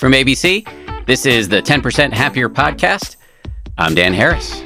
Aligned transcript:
From 0.00 0.12
ABC, 0.12 0.64
this 1.04 1.26
is 1.26 1.50
the 1.50 1.60
10% 1.60 2.14
Happier 2.14 2.48
Podcast. 2.48 3.16
I'm 3.76 3.94
Dan 3.94 4.14
Harris. 4.14 4.62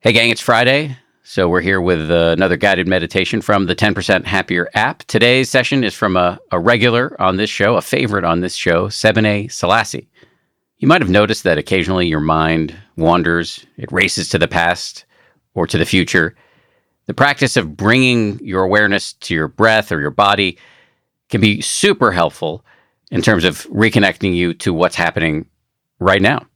Hey, 0.00 0.12
gang, 0.14 0.30
it's 0.30 0.40
Friday. 0.40 0.96
So 1.22 1.50
we're 1.50 1.60
here 1.60 1.82
with 1.82 2.10
uh, 2.10 2.32
another 2.34 2.56
guided 2.56 2.88
meditation 2.88 3.42
from 3.42 3.66
the 3.66 3.76
10% 3.76 4.24
Happier 4.24 4.70
app. 4.72 5.00
Today's 5.00 5.50
session 5.50 5.84
is 5.84 5.94
from 5.94 6.16
a, 6.16 6.38
a 6.50 6.58
regular 6.58 7.14
on 7.20 7.36
this 7.36 7.50
show, 7.50 7.76
a 7.76 7.82
favorite 7.82 8.24
on 8.24 8.40
this 8.40 8.54
show, 8.54 8.86
Sebene 8.86 9.52
Selassie. 9.52 10.08
You 10.78 10.88
might 10.88 11.02
have 11.02 11.10
noticed 11.10 11.44
that 11.44 11.58
occasionally 11.58 12.06
your 12.06 12.20
mind 12.20 12.74
wanders, 12.96 13.66
it 13.76 13.92
races 13.92 14.30
to 14.30 14.38
the 14.38 14.48
past 14.48 15.04
or 15.52 15.66
to 15.66 15.76
the 15.76 15.84
future. 15.84 16.34
The 17.04 17.12
practice 17.12 17.58
of 17.58 17.76
bringing 17.76 18.38
your 18.38 18.62
awareness 18.62 19.12
to 19.12 19.34
your 19.34 19.48
breath 19.48 19.92
or 19.92 20.00
your 20.00 20.10
body 20.10 20.56
can 21.30 21.40
be 21.40 21.60
super 21.60 22.12
helpful 22.12 22.64
in 23.10 23.22
terms 23.22 23.44
of 23.44 23.66
reconnecting 23.68 24.34
you 24.34 24.54
to 24.54 24.72
what's 24.72 24.96
happening 24.96 25.46
right 25.98 26.22
now. 26.22 26.46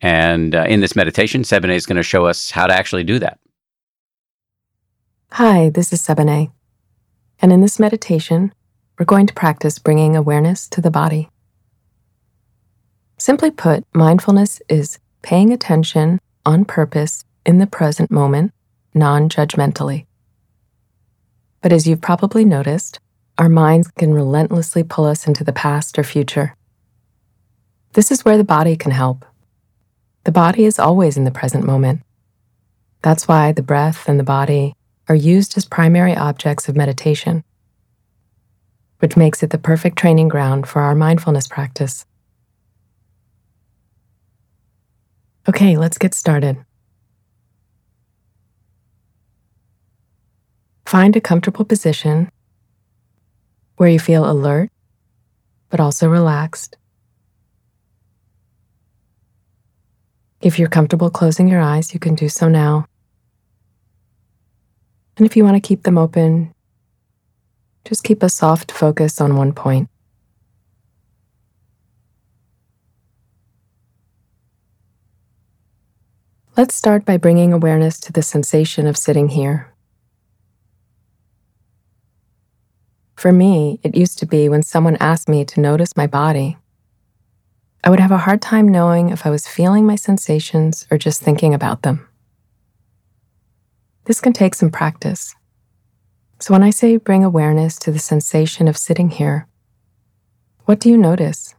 And 0.00 0.54
uh, 0.54 0.64
in 0.68 0.80
this 0.80 0.96
meditation, 0.96 1.42
Sebene 1.42 1.74
is 1.74 1.86
going 1.86 1.96
to 1.96 2.02
show 2.02 2.26
us 2.26 2.50
how 2.50 2.66
to 2.66 2.74
actually 2.74 3.04
do 3.04 3.18
that. 3.20 3.38
Hi, 5.32 5.70
this 5.70 5.92
is 5.92 6.02
Sebene. 6.02 6.52
And 7.40 7.52
in 7.52 7.60
this 7.60 7.80
meditation, 7.80 8.52
we're 8.98 9.06
going 9.06 9.26
to 9.26 9.34
practice 9.34 9.78
bringing 9.78 10.14
awareness 10.14 10.68
to 10.68 10.80
the 10.80 10.90
body. 10.90 11.28
Simply 13.18 13.50
put, 13.50 13.84
mindfulness 13.94 14.60
is 14.68 14.98
paying 15.22 15.52
attention 15.52 16.20
on 16.44 16.64
purpose 16.64 17.24
in 17.46 17.58
the 17.58 17.66
present 17.66 18.10
moment, 18.10 18.52
non 18.92 19.28
judgmentally. 19.28 20.06
But 21.62 21.72
as 21.72 21.86
you've 21.86 22.00
probably 22.00 22.44
noticed, 22.44 23.00
our 23.36 23.48
minds 23.48 23.90
can 23.90 24.14
relentlessly 24.14 24.84
pull 24.84 25.04
us 25.06 25.26
into 25.26 25.42
the 25.42 25.52
past 25.52 25.98
or 25.98 26.04
future. 26.04 26.54
This 27.94 28.10
is 28.10 28.24
where 28.24 28.36
the 28.36 28.44
body 28.44 28.76
can 28.76 28.92
help. 28.92 29.24
The 30.24 30.32
body 30.32 30.64
is 30.64 30.78
always 30.78 31.16
in 31.16 31.24
the 31.24 31.30
present 31.30 31.64
moment. 31.64 32.02
That's 33.02 33.28
why 33.28 33.52
the 33.52 33.62
breath 33.62 34.08
and 34.08 34.18
the 34.18 34.24
body 34.24 34.74
are 35.08 35.14
used 35.14 35.56
as 35.56 35.64
primary 35.64 36.16
objects 36.16 36.68
of 36.68 36.76
meditation, 36.76 37.44
which 39.00 39.16
makes 39.16 39.42
it 39.42 39.50
the 39.50 39.58
perfect 39.58 39.98
training 39.98 40.28
ground 40.28 40.66
for 40.66 40.80
our 40.80 40.94
mindfulness 40.94 41.46
practice. 41.46 42.06
Okay, 45.48 45.76
let's 45.76 45.98
get 45.98 46.14
started. 46.14 46.64
Find 50.86 51.16
a 51.16 51.20
comfortable 51.20 51.64
position 51.64 52.30
where 53.76 53.88
you 53.88 53.98
feel 53.98 54.28
alert 54.28 54.70
but 55.74 55.80
also 55.80 56.08
relaxed. 56.08 56.76
If 60.40 60.56
you're 60.56 60.68
comfortable 60.68 61.10
closing 61.10 61.48
your 61.48 61.60
eyes, 61.60 61.92
you 61.92 61.98
can 61.98 62.14
do 62.14 62.28
so 62.28 62.48
now. 62.48 62.86
And 65.16 65.26
if 65.26 65.36
you 65.36 65.42
want 65.42 65.56
to 65.56 65.66
keep 65.66 65.82
them 65.82 65.98
open, 65.98 66.54
just 67.84 68.04
keep 68.04 68.22
a 68.22 68.28
soft 68.28 68.70
focus 68.70 69.20
on 69.20 69.36
one 69.36 69.52
point. 69.52 69.88
Let's 76.56 76.76
start 76.76 77.04
by 77.04 77.16
bringing 77.16 77.52
awareness 77.52 77.98
to 77.98 78.12
the 78.12 78.22
sensation 78.22 78.86
of 78.86 78.96
sitting 78.96 79.30
here. 79.30 79.73
For 83.24 83.32
me, 83.32 83.80
it 83.82 83.96
used 83.96 84.18
to 84.18 84.26
be 84.26 84.50
when 84.50 84.62
someone 84.62 84.98
asked 85.00 85.30
me 85.30 85.46
to 85.46 85.58
notice 85.58 85.96
my 85.96 86.06
body. 86.06 86.58
I 87.82 87.88
would 87.88 87.98
have 87.98 88.10
a 88.10 88.18
hard 88.18 88.42
time 88.42 88.68
knowing 88.68 89.08
if 89.08 89.24
I 89.24 89.30
was 89.30 89.48
feeling 89.48 89.86
my 89.86 89.96
sensations 89.96 90.86
or 90.90 90.98
just 90.98 91.22
thinking 91.22 91.54
about 91.54 91.80
them. 91.80 92.06
This 94.04 94.20
can 94.20 94.34
take 94.34 94.54
some 94.54 94.70
practice. 94.70 95.34
So 96.38 96.52
when 96.52 96.62
I 96.62 96.68
say 96.68 96.98
bring 96.98 97.24
awareness 97.24 97.78
to 97.78 97.90
the 97.90 97.98
sensation 97.98 98.68
of 98.68 98.76
sitting 98.76 99.08
here, 99.08 99.48
what 100.66 100.78
do 100.78 100.90
you 100.90 100.98
notice? 100.98 101.53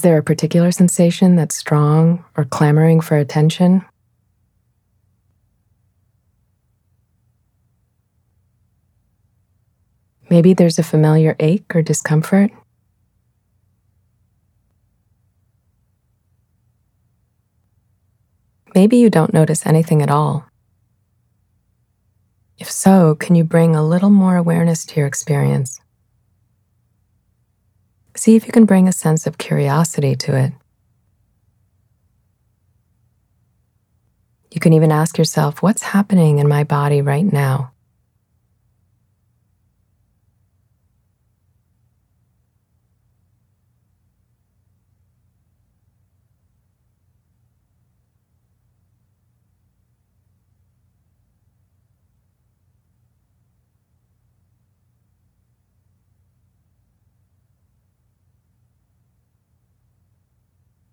Is 0.00 0.02
there 0.02 0.16
a 0.16 0.22
particular 0.22 0.72
sensation 0.72 1.36
that's 1.36 1.54
strong 1.54 2.24
or 2.34 2.46
clamoring 2.46 3.02
for 3.02 3.18
attention? 3.18 3.84
Maybe 10.30 10.54
there's 10.54 10.78
a 10.78 10.82
familiar 10.82 11.36
ache 11.38 11.76
or 11.76 11.82
discomfort. 11.82 12.50
Maybe 18.74 18.96
you 18.96 19.10
don't 19.10 19.34
notice 19.34 19.66
anything 19.66 20.00
at 20.00 20.10
all. 20.10 20.46
If 22.56 22.70
so, 22.70 23.16
can 23.16 23.34
you 23.34 23.44
bring 23.44 23.76
a 23.76 23.86
little 23.86 24.08
more 24.08 24.36
awareness 24.36 24.86
to 24.86 24.96
your 24.96 25.06
experience? 25.06 25.78
See 28.20 28.36
if 28.36 28.44
you 28.46 28.52
can 28.52 28.66
bring 28.66 28.86
a 28.86 28.92
sense 28.92 29.26
of 29.26 29.38
curiosity 29.38 30.14
to 30.14 30.36
it. 30.36 30.52
You 34.52 34.60
can 34.60 34.74
even 34.74 34.92
ask 34.92 35.16
yourself, 35.16 35.62
what's 35.62 35.80
happening 35.80 36.38
in 36.38 36.46
my 36.46 36.64
body 36.64 37.00
right 37.00 37.24
now? 37.24 37.69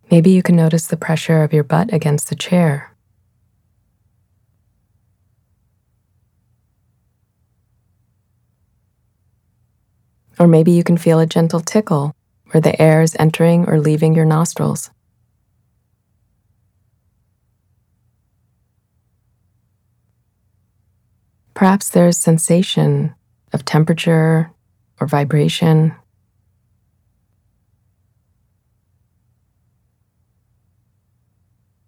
Maybe 0.10 0.32
you 0.32 0.42
can 0.42 0.56
notice 0.56 0.88
the 0.88 0.96
pressure 0.96 1.44
of 1.44 1.52
your 1.52 1.64
butt 1.64 1.94
against 1.94 2.30
the 2.30 2.36
chair. 2.36 2.94
Or 10.40 10.48
maybe 10.48 10.72
you 10.72 10.84
can 10.84 10.98
feel 10.98 11.20
a 11.20 11.26
gentle 11.26 11.60
tickle 11.60 12.14
where 12.52 12.62
the 12.62 12.80
air 12.82 13.02
is 13.02 13.16
entering 13.20 13.68
or 13.68 13.80
leaving 13.80 14.14
your 14.14 14.26
nostrils. 14.26 14.92
Perhaps 21.54 21.90
there's 21.90 22.18
sensation 22.18 23.16
of 23.52 23.66
temperature 23.66 24.52
or 25.02 25.08
vibration. 25.08 25.96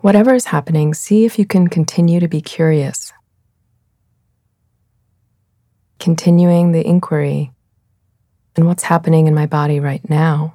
Whatever 0.02 0.34
is 0.34 0.46
happening, 0.46 0.94
see 0.94 1.26
if 1.26 1.38
you 1.38 1.46
can 1.46 1.68
continue 1.68 2.22
to 2.22 2.28
be 2.30 2.40
curious. 2.40 3.12
Continuing 6.00 6.72
the 6.72 6.88
inquiry 6.88 7.52
and 8.56 8.66
what's 8.66 8.84
happening 8.84 9.28
in 9.28 9.36
my 9.36 9.46
body 9.46 9.82
right 9.82 10.10
now. 10.10 10.54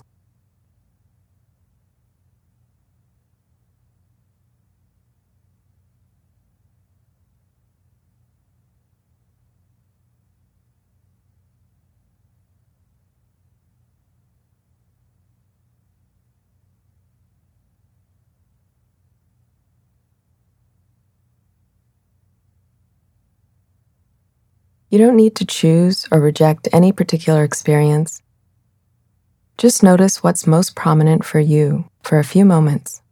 You 24.95 25.01
don't 25.01 25.17
need 25.17 25.35
to 25.35 25.45
choose 25.45 26.07
or 26.13 26.21
reject 26.21 26.69
any 26.73 26.93
particular 26.93 27.43
experience. 27.43 28.23
Just 29.59 29.83
notice 29.83 30.23
what's 30.23 30.47
most 30.47 30.77
prominent 30.77 31.25
for 31.25 31.41
you 31.41 31.91
for 32.05 32.21
a 32.21 32.23
few 32.23 32.45
moments. 32.45 33.03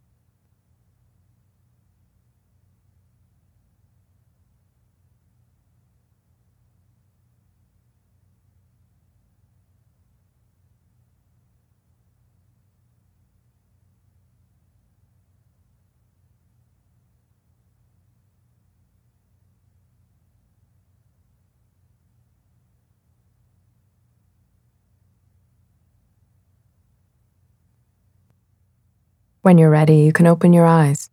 When 29.43 29.57
you're 29.57 29.69
ready, 29.69 29.97
you 29.97 30.13
can 30.13 30.25
open 30.25 30.53
your 30.53 30.65
eyes 30.65 31.09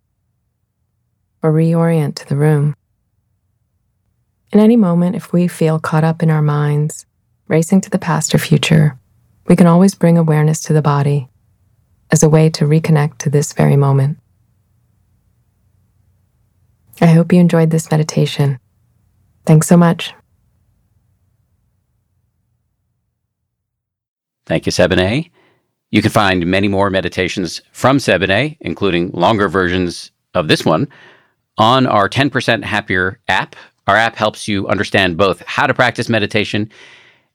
or 1.42 1.52
reorient 1.52 2.14
to 2.14 2.28
the 2.28 2.36
room. 2.36 2.76
In 4.52 4.60
any 4.60 4.76
moment, 4.76 5.16
if 5.16 5.32
we 5.32 5.48
feel 5.48 5.80
caught 5.80 6.04
up 6.04 6.22
in 6.22 6.30
our 6.30 6.40
minds, 6.40 7.06
racing 7.48 7.80
to 7.80 7.90
the 7.90 7.98
past 7.98 8.32
or 8.32 8.38
future, 8.38 8.96
we 9.48 9.56
can 9.56 9.66
always 9.66 9.96
bring 9.96 10.16
awareness 10.16 10.60
to 10.62 10.72
the 10.72 10.80
body 10.80 11.28
as 12.12 12.22
a 12.22 12.28
way 12.28 12.48
to 12.50 12.66
reconnect 12.66 13.18
to 13.18 13.30
this 13.30 13.52
very 13.52 13.74
moment. 13.74 14.16
I 17.00 17.06
hope 17.06 17.32
you 17.32 17.40
enjoyed 17.40 17.70
this 17.70 17.90
meditation. 17.90 18.60
Thanks 19.44 19.66
so 19.66 19.76
much. 19.76 20.14
Thank 24.46 24.66
you, 24.66 24.72
Sebene. 24.72 25.30
You 25.90 26.02
can 26.02 26.10
find 26.10 26.46
many 26.46 26.68
more 26.68 26.88
meditations 26.88 27.60
from 27.72 27.98
Sebene, 27.98 28.56
including 28.60 29.10
longer 29.10 29.48
versions 29.48 30.12
of 30.34 30.46
this 30.46 30.64
one, 30.64 30.88
on 31.58 31.86
our 31.86 32.08
10% 32.08 32.62
Happier 32.62 33.18
app. 33.28 33.56
Our 33.88 33.96
app 33.96 34.14
helps 34.14 34.46
you 34.46 34.68
understand 34.68 35.16
both 35.16 35.42
how 35.46 35.66
to 35.66 35.74
practice 35.74 36.08
meditation 36.08 36.70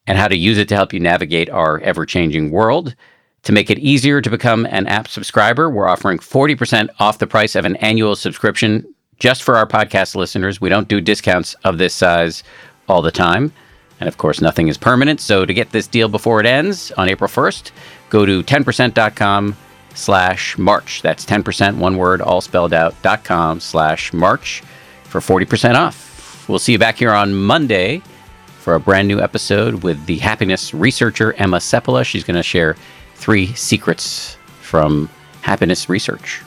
and 0.07 0.17
how 0.17 0.29
to 0.29 0.37
use 0.37 0.57
it 0.57 0.69
to 0.69 0.75
help 0.75 0.93
you 0.93 0.99
navigate 0.99 1.49
our 1.49 1.79
ever 1.81 2.05
changing 2.05 2.51
world. 2.51 2.95
To 3.43 3.51
make 3.51 3.69
it 3.69 3.79
easier 3.79 4.21
to 4.21 4.29
become 4.29 4.65
an 4.67 4.87
app 4.87 5.07
subscriber, 5.07 5.69
we're 5.69 5.87
offering 5.87 6.17
40% 6.17 6.89
off 6.99 7.19
the 7.19 7.27
price 7.27 7.55
of 7.55 7.65
an 7.65 7.75
annual 7.77 8.15
subscription 8.15 8.85
just 9.19 9.43
for 9.43 9.55
our 9.55 9.67
podcast 9.67 10.15
listeners. 10.15 10.61
We 10.61 10.69
don't 10.69 10.87
do 10.87 11.01
discounts 11.01 11.55
of 11.63 11.77
this 11.77 11.93
size 11.93 12.43
all 12.87 13.01
the 13.01 13.11
time. 13.11 13.51
And 13.99 14.07
of 14.07 14.17
course, 14.17 14.41
nothing 14.41 14.67
is 14.67 14.77
permanent. 14.77 15.21
So 15.21 15.45
to 15.45 15.53
get 15.53 15.71
this 15.71 15.87
deal 15.87 16.09
before 16.09 16.39
it 16.39 16.45
ends 16.45 16.91
on 16.93 17.09
April 17.09 17.29
1st, 17.29 17.71
go 18.09 18.25
to 18.25 18.43
10%.com 18.43 19.55
slash 19.93 20.57
March. 20.57 21.01
That's 21.01 21.25
10%, 21.25 21.77
one 21.77 21.97
word, 21.97 22.21
all 22.21 22.41
spelled 22.41 22.73
out, 22.73 23.01
dot 23.01 23.23
com 23.23 23.59
slash 23.59 24.13
March 24.13 24.61
for 25.03 25.21
40% 25.21 25.75
off. 25.75 26.47
We'll 26.49 26.59
see 26.59 26.73
you 26.73 26.79
back 26.79 26.97
here 26.97 27.11
on 27.11 27.33
Monday 27.33 28.01
for 28.59 28.75
a 28.75 28.79
brand 28.79 29.07
new 29.07 29.21
episode 29.21 29.83
with 29.83 30.05
the 30.05 30.17
happiness 30.17 30.73
researcher, 30.73 31.33
Emma 31.33 31.57
Seppala. 31.57 32.03
She's 32.03 32.23
going 32.23 32.35
to 32.35 32.43
share 32.43 32.75
three 33.15 33.53
secrets 33.53 34.37
from 34.59 35.09
happiness 35.41 35.89
research. 35.89 36.41